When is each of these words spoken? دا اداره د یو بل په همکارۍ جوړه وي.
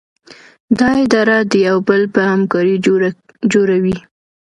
دا 0.79 0.89
اداره 1.05 1.37
د 1.51 1.53
یو 1.67 1.77
بل 1.87 2.01
په 2.13 2.21
همکارۍ 2.31 2.75
جوړه 3.55 3.77
وي. 3.83 3.97